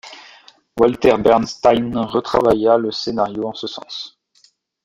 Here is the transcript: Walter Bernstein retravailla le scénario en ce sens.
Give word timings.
Walter 0.79 1.15
Bernstein 1.19 1.95
retravailla 1.95 2.75
le 2.79 2.91
scénario 2.91 3.49
en 3.49 3.53
ce 3.53 3.67
sens. 3.67 4.19